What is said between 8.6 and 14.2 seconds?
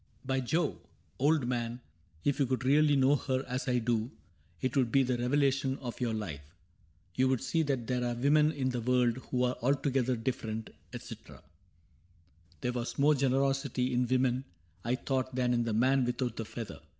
the world Who are altogether different," etc. There was more generosity in *'